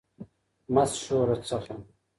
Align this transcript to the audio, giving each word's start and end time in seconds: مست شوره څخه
مست 0.73 0.95
شوره 1.03 1.35
څخه 1.47 1.75